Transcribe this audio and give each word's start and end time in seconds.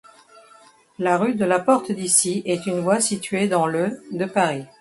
La 0.97 1.15
rue 1.19 1.35
de 1.35 1.45
la 1.45 1.59
Porte-d’Issy 1.59 2.41
est 2.47 2.65
une 2.65 2.79
voie 2.79 2.99
située 2.99 3.47
dans 3.47 3.67
le 3.67 4.01
de 4.11 4.25
Paris. 4.25 4.65